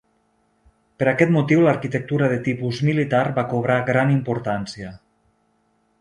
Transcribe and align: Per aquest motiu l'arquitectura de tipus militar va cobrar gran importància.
Per 1.01 1.07
aquest 1.11 1.33
motiu 1.35 1.61
l'arquitectura 1.67 2.31
de 2.33 2.41
tipus 2.49 2.81
militar 2.89 3.23
va 3.39 3.47
cobrar 3.55 3.79
gran 3.91 4.15
importància. 4.19 4.95